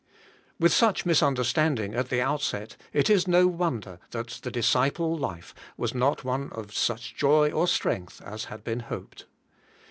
With 0.59 0.73
such 0.73 1.05
misunderstanding 1.05 1.93
at 1.93 2.09
the 2.09 2.21
outset, 2.21 2.75
it 2.91 3.07
is 3.07 3.27
no 3.27 3.45
wonder 3.45 3.99
that 4.09 4.39
the 4.41 4.49
disciple 4.49 5.15
life 5.15 5.53
was 5.77 5.93
not 5.93 6.23
one 6.23 6.49
of 6.53 6.73
such 6.75 7.15
joy 7.15 7.49
24 7.49 7.49
ABIDE 7.49 7.49
IN 7.49 7.51
CHRIST: 7.51 7.61
or 7.71 7.75
strength 7.75 8.21
as 8.23 8.45
had 8.45 8.63
been 8.63 8.79
hoped. 8.79 9.25